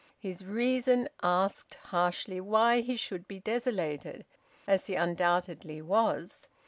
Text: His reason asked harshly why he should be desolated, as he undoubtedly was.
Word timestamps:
His 0.17 0.43
reason 0.43 1.07
asked 1.21 1.75
harshly 1.75 2.41
why 2.41 2.81
he 2.81 2.97
should 2.97 3.27
be 3.27 3.39
desolated, 3.39 4.25
as 4.65 4.87
he 4.87 4.95
undoubtedly 4.95 5.79
was. 5.79 6.47